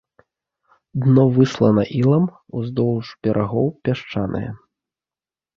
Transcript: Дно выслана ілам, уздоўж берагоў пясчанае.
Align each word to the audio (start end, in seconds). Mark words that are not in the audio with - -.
Дно 1.01 1.25
выслана 1.35 1.83
ілам, 1.99 2.25
уздоўж 2.61 3.13
берагоў 3.29 3.67
пясчанае. 3.89 4.47